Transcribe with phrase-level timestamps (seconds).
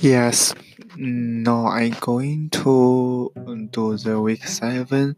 [0.00, 0.54] Yes,
[0.96, 3.32] no, I'm going to
[3.70, 5.16] do the week seven.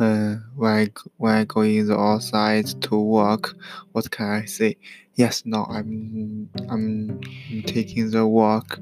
[0.00, 0.88] Uh, when I,
[1.18, 3.54] when I go in the outside to work,
[3.92, 4.76] what can I say?
[5.14, 7.20] Yes, no, I'm I'm
[7.66, 8.80] taking the walk.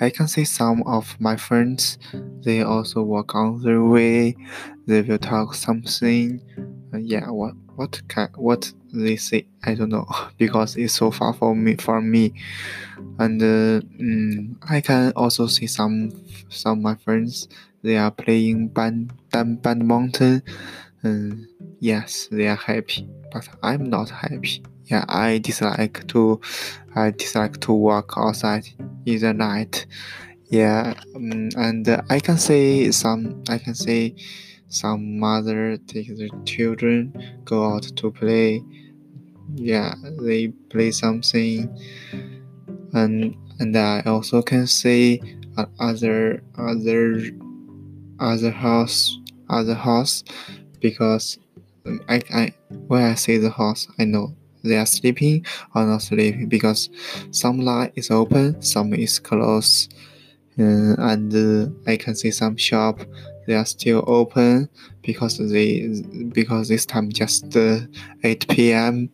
[0.00, 1.98] I can see some of my friends.
[2.42, 4.36] They also walk on their way.
[4.86, 6.40] They will talk something.
[6.94, 9.46] Uh, yeah, what what can what they say?
[9.64, 10.06] I don't know
[10.38, 12.32] because it's so far from me from me
[13.18, 16.12] and mm, I can also see some
[16.48, 17.48] some my friends
[17.82, 20.42] they are playing band band mountain.
[21.02, 21.46] and
[21.80, 26.40] yes they are happy but I'm not happy yeah I dislike to
[26.94, 28.66] I dislike to walk outside
[29.04, 29.86] in the night
[30.48, 34.14] yeah um, and uh, I can say some I can say
[34.74, 37.12] some mother take their children
[37.44, 38.62] go out to play.
[39.54, 41.68] Yeah they play something.
[42.92, 45.20] And and I also can say
[45.56, 47.20] uh, other other
[48.18, 50.24] other house other house
[50.80, 51.38] because
[52.08, 52.52] I, I
[52.88, 55.44] when I see the house I know they are sleeping
[55.74, 56.88] or not sleeping because
[57.30, 59.94] some light is open some is closed
[60.58, 63.00] uh, and I can see some shop
[63.46, 64.68] they are still open
[65.02, 66.02] because they
[66.32, 67.80] because this time just uh,
[68.22, 69.10] 8 p.m.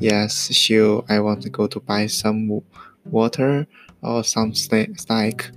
[0.00, 1.04] Yes, sure.
[1.08, 2.62] I want to go to buy some
[3.04, 3.66] water
[4.02, 5.50] or some sna- snack.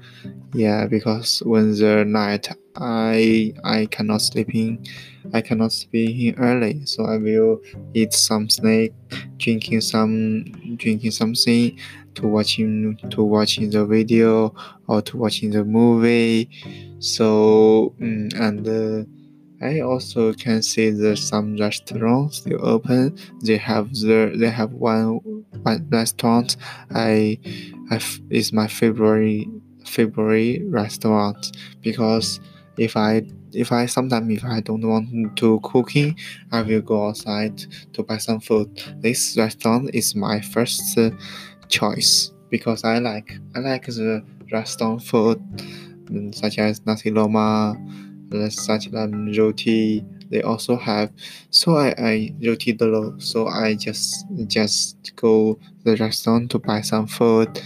[0.53, 4.85] Yeah, because when the night I I cannot sleeping,
[5.33, 7.61] I cannot sleep early, so I will
[7.93, 8.91] eat some snack,
[9.37, 10.43] drinking some
[10.77, 11.77] drinking something,
[12.15, 14.53] to watching to watching the video
[14.87, 16.49] or to watching the movie.
[16.99, 18.67] So mm, and.
[18.67, 19.09] Uh,
[19.61, 23.17] I also can see that some restaurants still open.
[23.43, 25.19] They have the they have one
[25.63, 26.57] one restaurant.
[26.89, 27.37] I,
[27.91, 29.47] I is my favorite
[29.85, 32.39] favorite restaurant because
[32.77, 36.17] if I if I sometimes if I don't want to cooking,
[36.51, 37.59] I will go outside
[37.93, 38.81] to buy some food.
[39.01, 41.11] This restaurant is my first uh,
[41.71, 45.41] choice because I like I like the restaurant food
[46.35, 47.79] such as nasi lemak
[48.51, 51.11] such as roti they also have.
[51.49, 57.07] So I, I roti dolo so I just just go the restaurant to buy some
[57.07, 57.61] food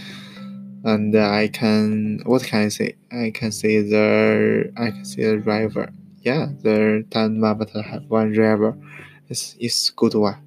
[0.84, 2.96] and I can what can I say?
[3.12, 5.92] I can say the I can see the river.
[6.22, 8.76] Yeah the Tanmabata have one river.
[9.28, 10.45] It's, it's good one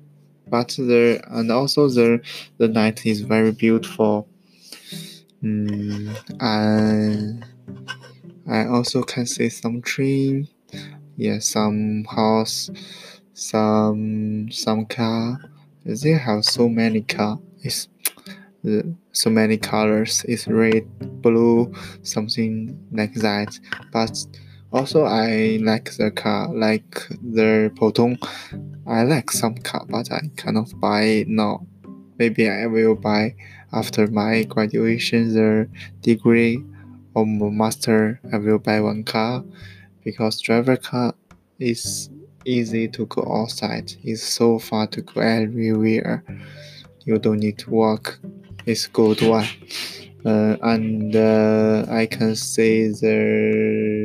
[0.49, 2.21] but the and also the
[2.57, 4.27] the night is very beautiful
[5.43, 7.45] mm, and
[8.49, 10.49] I also can see some tree,
[11.15, 12.71] yeah, some house,
[13.33, 15.39] some some car.
[15.85, 17.39] They have so many car.
[17.61, 17.87] It's
[19.11, 20.25] so many colors.
[20.27, 20.83] It's red,
[21.21, 21.71] blue,
[22.01, 23.59] something like that.
[23.91, 24.17] But
[24.73, 28.17] also I like the car, like the Proton.
[28.89, 31.67] I like some car, but I cannot buy it now.
[32.17, 33.35] Maybe I will buy
[33.71, 35.69] after my graduation the
[36.01, 36.65] degree
[37.13, 38.19] or master.
[38.33, 39.43] I will buy one car
[40.03, 41.13] because driver car
[41.59, 42.09] is
[42.45, 43.93] easy to go outside.
[44.03, 46.23] It's so far to go everywhere.
[47.05, 48.19] You don't need to walk.
[48.65, 49.47] It's good one.
[50.25, 53.98] Uh, and uh, I can say the